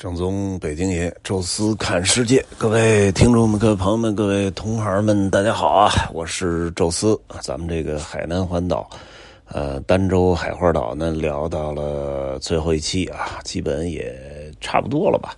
[0.00, 5.92] 正宗北京爷，宙斯看世界，各位听众们、各位朋友们、各位同行们，大家好啊！
[6.14, 8.88] 我是宙斯，咱们这个海南环岛，
[9.44, 14.18] 呃，儋州海花岛呢，聊到了最后一期啊，基本也
[14.58, 15.36] 差不多了吧。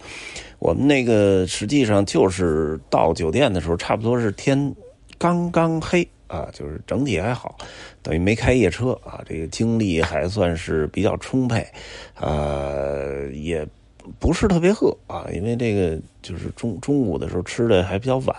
[0.60, 4.72] 我们那个实际上就是到酒店的时候，差不多是天
[5.18, 7.58] 刚刚黑啊，就是整体还好，
[8.00, 11.66] 等于没开夜车啊，这个精力还算是比较充沛，
[12.20, 13.66] 呃，也。
[14.18, 18.36] 不是特别饿啊，因为这个就是中中午的时候吃的还比较晚，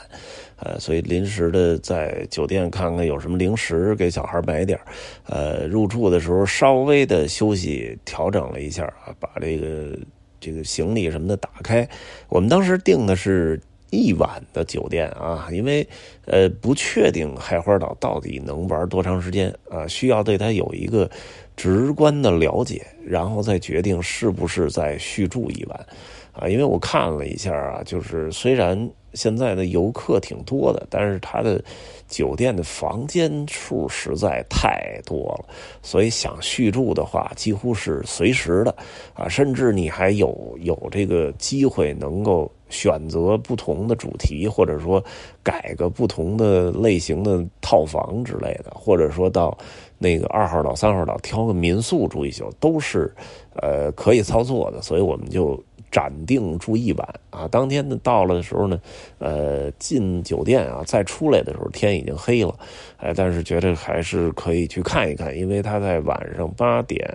[0.57, 4.79] 呃，所以临时的在酒店看看有什么零食给小孩买点
[5.25, 9.97] 呃，入住的时候稍微的休息调整了一下啊，把这个
[10.39, 11.87] 这个行李什么的打开。
[12.29, 13.59] 我们当时订的是
[13.93, 15.87] 一晚的酒店啊，因为
[16.25, 21.09] 呃不确定海花岛到底能玩多长时间啊，需要对它有一个。
[21.55, 25.85] 直观的了解，然后再决定是不是再续住一晚，
[26.31, 31.63] 啊，因为我看了一下啊，就是虽然现在的游客挺多的，但是它的
[32.07, 35.45] 酒店的房间数实在太多了，
[35.83, 38.75] 所以想续住的话，几乎是随时的，
[39.13, 45.01] 啊，甚至你还有有这个机会能够选择不同的主题，或者说
[45.41, 49.57] 改个不同的类型的套房之类的，或者说到。
[49.99, 53.09] 那个二号岛、三号岛挑个民宿住一宿都是，
[53.55, 55.57] 呃，可以操作的，所以我们就
[55.93, 57.47] 暂定住一晚啊。
[57.47, 58.81] 当天呢到了的时候呢，
[59.19, 62.53] 呃，进酒店啊，再出来的时候天已经黑了，
[62.97, 67.07] 哎，但是觉得还是可以去看一看，因为他在晚上八点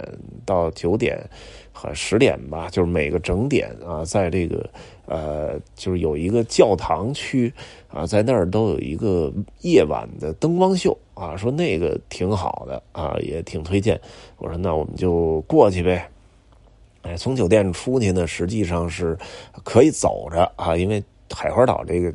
[0.47, 1.19] 到九点
[1.73, 4.71] 和十点吧，就是每个整点啊，在这个
[5.07, 7.53] 呃，就是有一个教堂区
[7.89, 10.97] 啊，在那儿都有一个夜晚的灯光秀。
[11.19, 14.01] 啊，说那个挺好的啊，也挺推荐。
[14.37, 16.09] 我说那我们就过去呗。
[17.03, 19.17] 哎，从酒店出去呢，实际上是
[19.65, 22.13] 可以走着啊，因为海花岛这个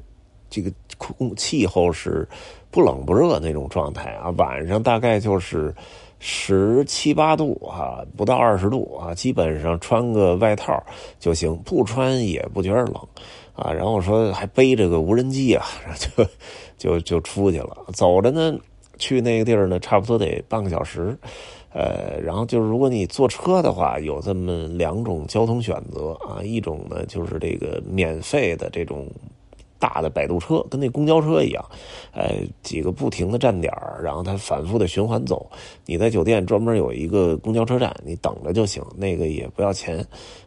[0.49, 2.27] 这个空气候是
[2.69, 5.73] 不冷不热那种状态啊，晚上大概就是
[6.19, 10.81] 十七八度啊，不到二十度啊，基本上穿个外套
[11.19, 12.95] 就行，不穿也不觉得冷
[13.55, 13.72] 啊。
[13.72, 15.66] 然后说还背着个无人机啊，
[15.97, 16.25] 就
[16.77, 18.57] 就就出去了，走着呢。
[18.99, 21.17] 去那个地儿呢，差不多得半个小时，
[21.73, 29.07] 呃，然后就是如果你坐车的话，有这么两种交通选择啊，一种呢就是这个免费的这种。
[29.83, 31.66] 大的摆渡车跟那公交车一样，
[32.13, 33.69] 呃，几个不停的站点
[34.01, 35.45] 然后它反复的循环走。
[35.85, 39.99] 你在酒店专门有一个公交车站，你等着就行，那个也不要钱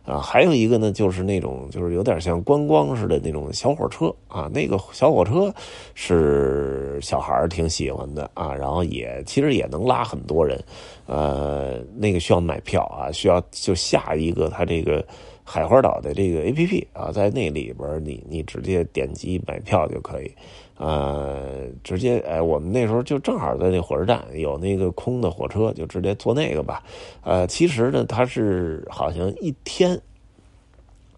[0.07, 0.19] 啊。
[0.19, 5.53] 还有一个呢，就是那种就是有点像观光似的那种小火车啊，那个小火车
[5.93, 10.59] 是小孩挺喜欢的啊，然后也其实也能拉很多人，
[11.05, 15.05] 呃，那个需要买票啊，需要就下一个它这个。
[15.49, 20.31] 海花岛的这个 A P P 啊，在那里边你你直接点击买票就可以，
[20.77, 26.83] 呃，直接哎，我们那时候就正好在那火车站有那个空的火车，就直接坐那个吧。
[27.23, 29.99] 呃，其实呢，它是好像一天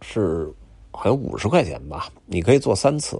[0.02, 0.52] 是
[0.90, 3.18] 好像五十块钱吧，你可以坐三次。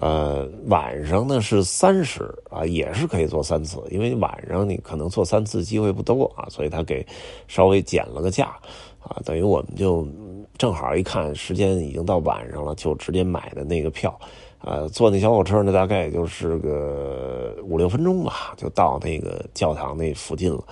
[0.00, 7.04] 呃，晚上呢是三十啊，也是可以坐三次，因为晚上你可能坐三次机会不多啊，所以他给
[7.48, 8.56] 稍微减了个价。
[9.00, 10.06] 啊，等于我们就
[10.58, 14.18] 正好一看时间已经到晚上了，就直接买的那个票，
[14.60, 20.62] 呃，坐那小火车呢，大概也就是个五六分钟吧，就到那个教堂那附近了，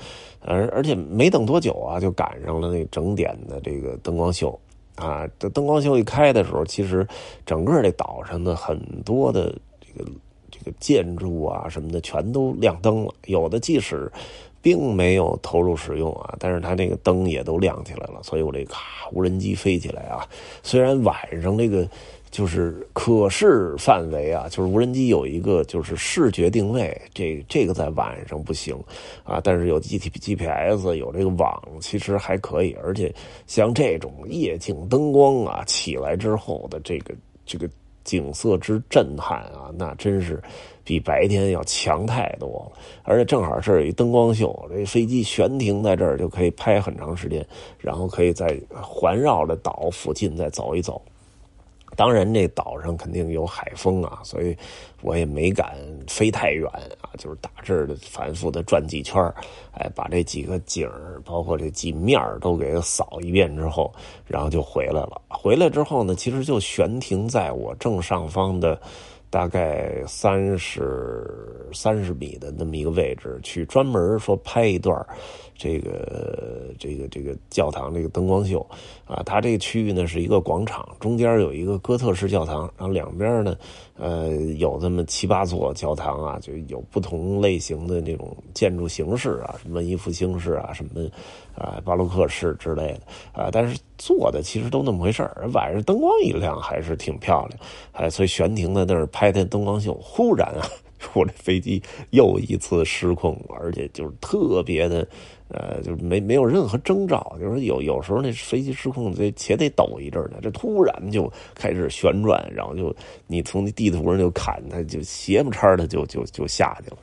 [0.40, 4.58] 而而且没等多久啊，就赶上了那整点的这个灯光秀，
[4.96, 7.06] 啊，这灯光秀一开的时候，其实
[7.46, 10.10] 整个这岛上的很多的这个
[10.50, 14.10] 这个建筑啊什么的全都亮灯了，有的即使。
[14.60, 20.26] 并没有投入使用啊，但是它那个灯也都亮起来了，所以我这咔无人机飞起来啊，
[20.62, 21.88] 虽然晚上这个
[22.30, 28.76] 就是可视范围啊，就是无人机有一个就是视觉定位，这这个在晚上不行
[29.24, 33.14] 啊，但是有 G T G P S 有这个网，其实还可以，而且
[33.46, 37.14] 像这种夜景灯光啊起来之后的这个
[37.44, 37.68] 这个。
[38.06, 40.40] 景色之震撼啊，那真是
[40.84, 42.80] 比白天要强太多了。
[43.02, 47.44] 而且正好是有一灯光秀，这飞机悬停在这儿就可以拍很长时间，
[47.78, 51.02] 然后可以在环绕着岛附近再走一走。
[51.96, 54.56] 当然，这岛上肯定有海风啊，所以
[55.02, 55.74] 我也没敢
[56.06, 56.70] 飞太远
[57.00, 59.20] 啊，就是大致的反复的转几圈
[59.72, 63.92] 哎，把这几个景儿包括这几面都给扫一遍之后，
[64.26, 65.20] 然后就回来了。
[65.28, 68.78] 回来之后呢，其实就悬停在我正上方的
[69.30, 74.94] 大概三十三十米的那么一个位置，去专门说拍一段
[75.56, 78.64] 这个这个这个教堂这个灯光秀
[79.04, 79.22] 啊。
[79.24, 83.56] 它这个区域呢是一个广场，中间有一个哥特式教堂，然后两边呢
[83.96, 91.02] 呃有这么七八座教堂啊，就有不同类型的那种建筑形式啊，什么文艺复兴式啊，什么
[91.54, 93.00] 啊巴洛克式之类的
[93.32, 95.48] 啊，但是做的其实都那么回事儿。
[95.52, 97.60] 晚上灯光一亮还是挺漂亮，
[97.92, 100.68] 哎，所以悬停在那儿拍的灯光秀，忽然啊。
[101.12, 101.80] 我这飞机
[102.10, 105.06] 又一次失控，而且就是特别的，
[105.48, 112.94] 呃，就没没有任何征兆，就是有有时候那飞机失控这且得抖一阵呢，这突然就开始旋转，然后就
[113.26, 116.96] 你从那地图上就看，它就斜不叉的就就就下去了。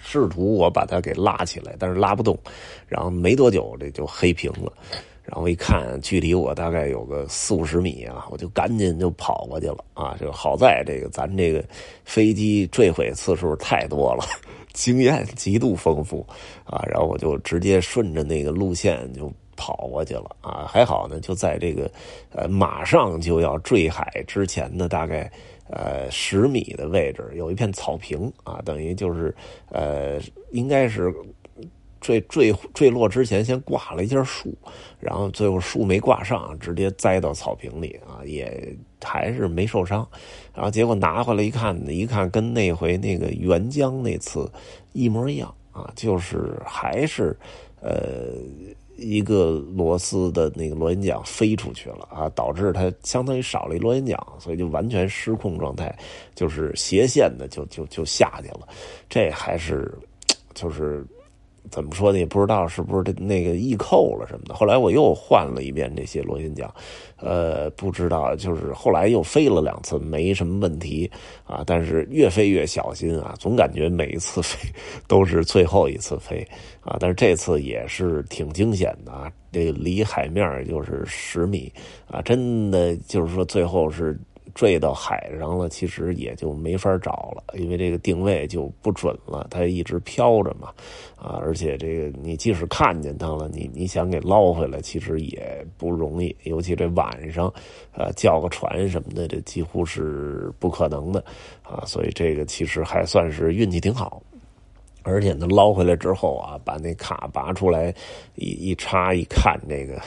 [0.00, 2.36] 试图我把它给拉起来，但是拉不动，
[2.88, 4.72] 然后没多久这就黑屏了。
[5.24, 10.16] 然后一看，距离我大概有个四五十米啊，我就赶紧就跑过去了啊！
[10.20, 11.64] 就好在这个咱这个
[12.04, 14.24] 飞机坠毁次数太多了，
[14.72, 16.26] 经验极度丰富
[16.64, 16.84] 啊！
[16.88, 20.66] 然后我就直接顺着那个路线就跑过去了啊！
[20.68, 21.90] 还好呢，就在这个
[22.30, 25.30] 呃马上就要坠海之前的大概
[25.68, 29.34] 呃十米的位置，有一片草坪啊，等于就是
[29.70, 30.20] 呃
[30.50, 31.14] 应该是。
[32.04, 34.52] 坠坠坠落之前，先挂了一下树，
[34.98, 40.06] 然后最后树没挂上，直接栽到草坪里啊，也还是没受伤。
[40.54, 44.50] 然后结果拿回来一看，一看跟那回那个沅江那次
[44.92, 47.36] 一模一样啊，就是还是
[47.80, 48.34] 呃
[48.96, 55.96] 一个螺丝的那个螺旋桨飞出去了啊，导致它相当于少了一螺旋桨，所以就完全失控状态，
[56.34, 58.68] 就是斜线的就就就下去了。
[59.08, 59.92] 这还是
[60.54, 61.04] 就是。
[61.70, 62.18] 怎么说呢？
[62.18, 64.54] 也不知道是不是那个易扣了什么的。
[64.54, 66.68] 后来我又换了一遍这些螺旋桨，
[67.16, 71.10] 呃，不知道，就是后来又飞了两次，没什么问题
[71.44, 71.62] 啊。
[71.66, 74.68] 但是越飞越小心啊，总感觉每一次飞
[75.06, 76.46] 都是最后一次飞
[76.80, 76.96] 啊。
[77.00, 81.72] 但是这次也是挺惊险的啊，这离海面就是十米
[82.06, 84.18] 啊，真的就是说最后是。
[84.54, 90.68] 坠到海上了，其实也就没法找了，因为这个定位就不准了，它一直飘着嘛，
[91.16, 97.52] 啊，而且这个你即使看见它了，你你想给捞回来，其实也不容易，尤其这晚上，
[97.92, 101.24] 呃，叫个船什么的，这几乎是不可能的，
[101.62, 104.22] 啊，所以这个其实还算是运气挺好。
[105.02, 107.94] 而且呢，捞回来之后啊，把那卡拔出来，
[108.36, 110.00] 一一插一看，这个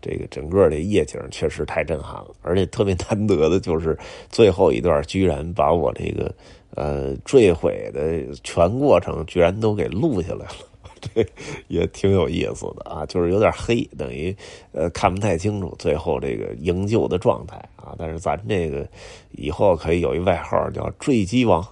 [0.00, 2.28] 这个整个的夜景确实太震撼了。
[2.42, 3.98] 而且特别难得的就是
[4.28, 6.32] 最后一段，居然把我这个
[6.74, 10.56] 呃坠毁的全过程居然都给录下来了，
[11.00, 11.26] 这
[11.68, 13.04] 也挺有意思的啊。
[13.06, 14.34] 就是有点黑，等于
[14.72, 17.94] 呃看不太清楚最后这个营救的状态啊。
[17.98, 18.86] 但是咱这个
[19.32, 21.66] 以后可以有一外号叫“坠机王”。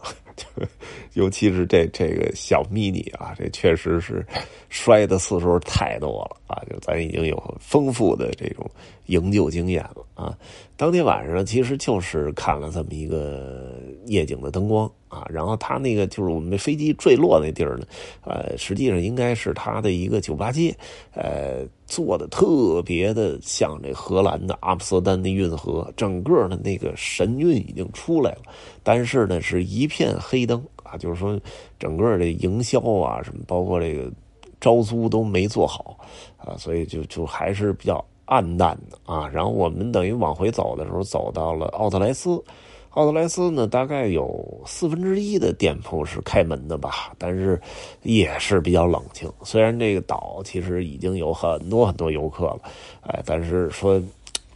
[1.14, 4.24] 尤其是这这个小 mini 啊，这确实是
[4.68, 6.62] 摔的次数太多了啊！
[6.70, 8.68] 就咱已经有丰富的这种
[9.06, 10.36] 营救经验了啊。
[10.76, 17.86] 当天晚上其实就是看了这么一个夜景的灯光啊，然后他那个就是我们那飞机坠落那地儿呢，
[18.22, 20.76] 呃，实际上应该是他的一个酒吧街，
[21.12, 28.42] 呃，做的特别的像这荷兰的阿姆斯特丹的运河，整个的那个神韵已经出来了，
[28.82, 31.36] 但是呢是一片黑灯啊，就是说
[31.78, 34.08] 整个的营销啊什么，包括这个
[34.60, 35.98] 招租都没做好
[36.36, 38.04] 啊，所以就就还是比较。
[38.26, 42.42] 暗淡的啊，然后我们等于往回走的时候，走到了奥特莱斯。
[42.92, 47.60] 奥特莱斯呢，大概有四分之一的店铺是开门的吧，但是
[48.02, 49.30] 也是比较冷清。
[49.42, 52.60] 虽然这个岛其实已经有很多很多游客了，
[53.02, 54.00] 哎，但是说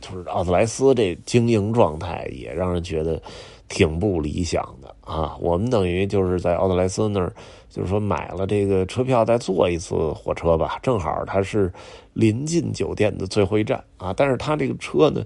[0.00, 3.20] 就是奥特莱斯这经营状态也让人觉得
[3.68, 5.36] 挺不理想的啊。
[5.40, 7.32] 我们等于就是在奥特莱斯那儿。
[7.70, 11.70] 就是说买了这个车票，再坐一次火车吧，正好它是
[12.14, 14.12] 临近酒店的最后一站啊。
[14.16, 15.22] 但是它这个车呢，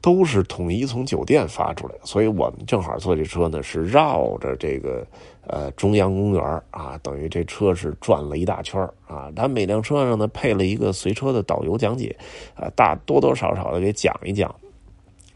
[0.00, 5.04] 都是统一从酒店发出来的，所以我们正好坐这车呢，是绕着这个
[5.48, 9.28] 呃中央公园啊，等于这车是转了一大圈啊。
[9.34, 12.16] 它每辆车上呢配了一个随车的导游讲解
[12.54, 14.54] 啊，大多多少少的给讲一讲。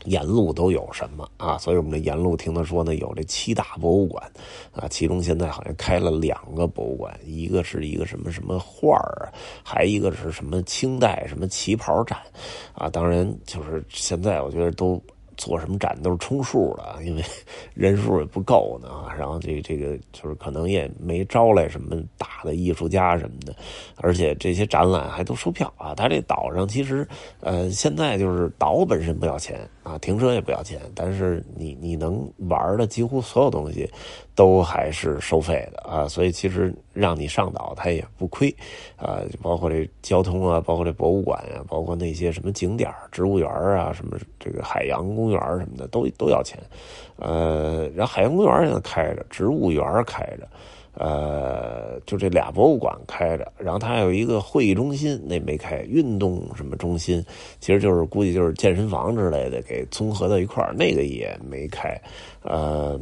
[0.05, 1.59] 沿路都有什么啊？
[1.59, 4.23] 所以我们这沿路听他说呢，有这七大博物馆
[4.73, 9.33] 啊，其中现在好像开了两个博物馆，一个是一个什么什么画儿，
[9.63, 12.19] 还一个是什么清代什么旗袍展
[12.75, 12.89] 啊。
[12.91, 15.01] 当然，就是现在我觉得都
[15.37, 17.23] 做什么展都是充数的，因为
[17.75, 18.89] 人数也不够呢。
[19.19, 23.55] 然后这这个就是可能也没招来什么大的艺术家什么的，
[23.97, 25.95] 而且这些展览还都收票啊。
[25.95, 27.07] 它这岛上其实
[27.41, 33.89] 呃现在就是岛本身不要钱啊，停车也不要钱，但是你你能玩的几乎所有东西
[34.35, 36.09] 都还是收费的啊。
[36.09, 38.51] 所以其实让你上岛它也不亏
[38.97, 46.59] 啊，包括这交通啊，包括这博物馆啊，包括那些什么景点植物园啊，什么这个海洋公园什么的都都要钱，
[47.17, 50.49] 呃，然后海洋公园现在开着，植物园开着，
[50.95, 57.25] 呃，就这俩博物馆开着，然后它还有一个会议中心那没开，运动什么中心，
[57.61, 62.01] 其实就是估计就是健身房之类的给综合到一块，那个也没开，
[62.43, 63.01] 呃。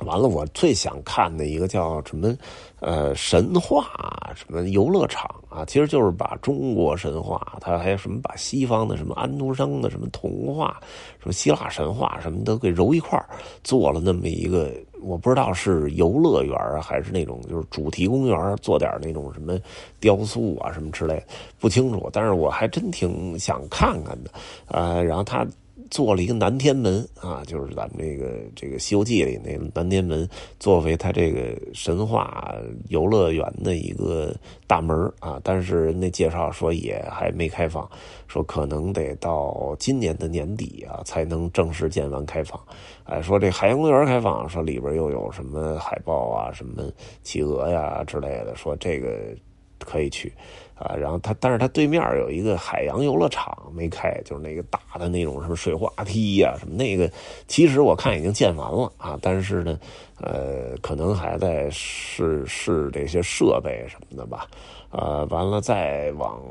[0.00, 2.36] 完了，我最想看的一个叫什么，
[2.80, 3.88] 呃，神话
[4.34, 10.80] 什么游乐场啊，其实就是把中国神话，它还有什么把西方的什么安徒生的什么童话，
[11.20, 13.24] 什么希腊神话什么都给揉一块
[13.62, 14.72] 做了那么一个，
[15.04, 19.58] 我不知道是游乐园，还是那种就是主题公园，做点那种什么
[20.00, 21.24] 雕塑啊什么之类的，
[21.60, 24.30] 不清楚，但是我还真挺想看看的，
[24.68, 25.46] 呃，然后他。
[25.90, 32.54] 做了一个南天门啊，就是咱们这个这个《西游记》里那南天门，作为他这个神话
[32.88, 34.34] 游乐园的一个
[34.66, 35.40] 大门啊。
[35.44, 37.88] 但是人家介绍说也还没开放，
[38.26, 42.60] 说可能得到今年的年底啊才能正式建完开放。
[43.04, 46.90] 哎，说这海洋公园开放，说里边又有什么海豹啊、什么
[47.22, 49.34] 企鹅呀之类的，说这个
[49.78, 50.32] 可以去。
[50.74, 57.10] 啊，然后它，但是它对面有一个海洋游乐场没开，就是那个大的那种什么水滑梯呀，什么那个，
[57.46, 59.78] 其实我看已经建完了啊，但是呢，
[60.20, 64.48] 呃，可能还在试试这些设备什么的吧，
[64.90, 66.42] 啊，完了再往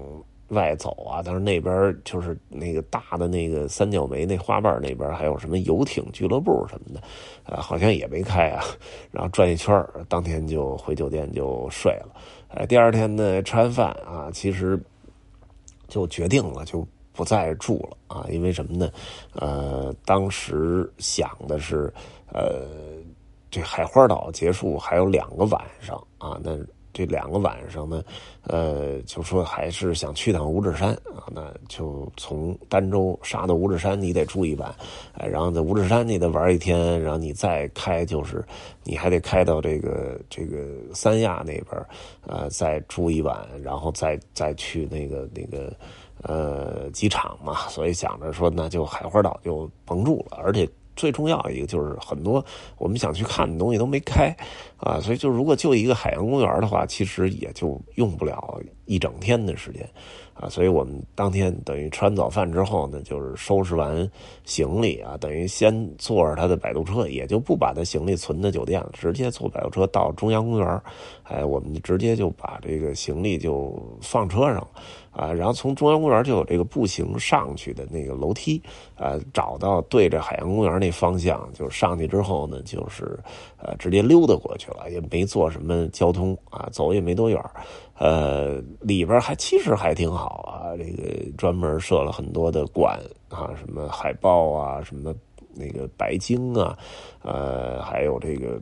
[0.53, 7.01] 外走啊，但是那边就是那个大的那个三角梅那花瓣那边还有什么游艇俱乐部什么的，
[7.45, 8.63] 呃，好像也没开啊，
[9.11, 12.15] 然后转一圈当天就回酒店就睡了。
[12.49, 14.79] 哎，第二天呢，吃完饭啊，其实
[15.87, 18.25] 就决定了，就不再住了啊。
[18.29, 18.89] 因为什么呢？
[19.33, 21.91] 呃，当时想的是，
[22.31, 22.67] 呃，
[23.49, 26.57] 这海花岛结束还有两个晚上啊，那。
[26.93, 28.03] 这两个晚上呢，
[28.43, 34.73] 呃，就说还是想去趟五指山啊，那就从儋州杀到五指山，你得住一晚，
[35.13, 38.45] 哎，然后在五指山你得玩一天，然后你再开，就是
[38.83, 41.85] 你还得开到这个这个三亚那边，
[42.27, 45.75] 呃，再住一晚，然后再再去那个那个
[46.21, 50.69] 呃机场嘛，所以想着说那就海花岛就甭住了，而且。
[50.95, 52.43] 最重要一个就是很多
[52.77, 54.35] 我们想去看的东西都没开，
[54.77, 59.89] 啊，所以就如果就一个海洋公园的话，其实也就用不了一整天的时间，
[60.33, 64.09] 啊，所以我们当天等于吃完早饭之后呢，就是收拾完
[64.43, 70.81] 行李啊，等于先坐着他的摆渡车，也就不把他行李存在酒店了，直接坐摆渡车到中央公园，
[71.23, 74.67] 哎，我们直接就把这个行李就放车上了。
[75.13, 78.59] 啊，然后从中央公园就有这个步行上去的那个楼梯，
[78.95, 83.19] 呃，找到对着海洋公园那方向，就上去之后呢，就是
[83.57, 87.39] 呃直接溜达过去了，也没坐什么交通啊，走也没多远，
[87.99, 95.13] 呃，里边还其实还挺好啊，这个专门设了很多的馆啊，什么海豹啊，什么
[95.53, 96.75] 那个白鲸啊，
[97.21, 98.59] 呃，还有这个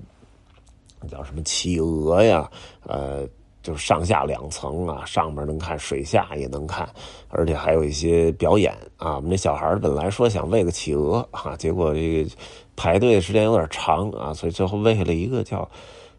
[1.09, 2.51] 叫什么企鹅呀，
[2.83, 3.25] 呃。
[3.61, 6.87] 就是上下两层啊，上面能看，水下也能看，
[7.29, 9.15] 而且还有一些表演啊。
[9.15, 12.29] 我们这小孩本来说想喂个企鹅啊，结果这个
[12.75, 15.69] 排队的时间有点长啊，所以最后喂了一个叫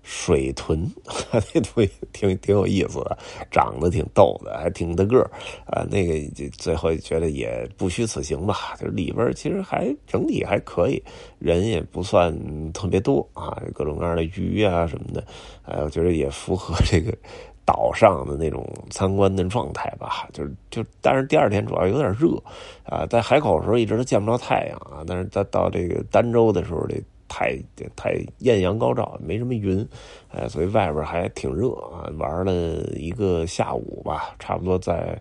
[0.02, 0.90] 水豚，
[1.32, 3.16] 那东西挺挺有意思的，
[3.50, 5.30] 长得挺逗的，还挺大个儿
[5.66, 5.86] 啊。
[5.90, 11.02] 那个最后觉得也不虚此行吧，就是里边其实还整体还可以，
[11.38, 12.32] 人也不算
[12.72, 15.24] 特别多啊，各种各样的鱼啊什么的。
[15.64, 17.16] 哎，我觉得也符合这个
[17.64, 20.28] 岛上的那种参观的状态吧。
[20.32, 22.36] 就是就，但是第二天主要有点热
[22.84, 27.00] 啊，在海口的时候一直都见不着太阳啊，但是到到这个儋州的时候，这
[27.32, 27.56] 太
[27.96, 29.88] 太艳阳高照，没什么云，
[30.28, 32.12] 哎，所以外边还挺热啊。
[32.18, 32.52] 玩了
[32.94, 35.18] 一个下午吧，差不多在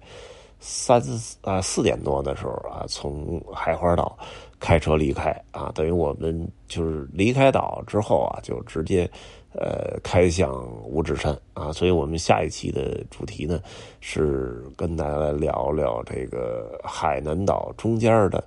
[0.59, 1.01] 三
[1.41, 4.17] 啊四点多的时候啊，从海花岛
[4.59, 9.09] 开车离开啊，等于我们就是离开岛之后啊，就直接。
[9.53, 10.49] 呃，开向
[10.85, 13.59] 五指山啊，所以我们下一期的主题呢，
[13.99, 18.41] 是跟大家来聊聊这个海南岛中间的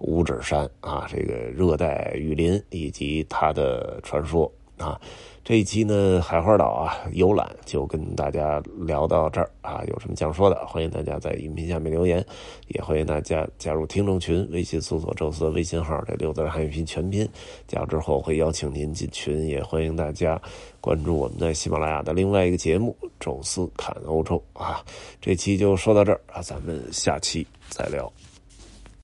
[0.00, 5.00] 五指山啊，这个热带雨林以及它的传说啊。
[5.44, 9.82] 这一期呢，海花岛啊游览就跟大家聊到这儿啊。
[9.88, 12.22] 有什么想说的，欢迎大家在音频下面留言，
[12.66, 17.26] 也欢迎大家加入听众群，微信搜索“宙斯”的微信号，这六字汉语拼全拼，
[17.66, 20.38] 加之后会邀请您进群，也欢迎大家
[20.82, 24.84] 关注我们在喜马拉雅的另外一个节目《宙斯看欧洲》啊。
[25.18, 28.12] 这期就说到这儿啊，咱们下期再聊。